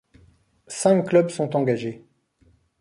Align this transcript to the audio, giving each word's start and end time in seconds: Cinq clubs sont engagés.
Cinq 0.65 1.03
clubs 1.09 1.29
sont 1.29 1.55
engagés. 1.55 2.03